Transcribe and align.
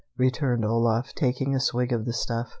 _"returned 0.17 0.65
Olaf, 0.65 1.13
taking 1.13 1.53
a 1.53 1.59
swig 1.59 1.93
of 1.93 2.05
the 2.05 2.13
stuff. 2.13 2.47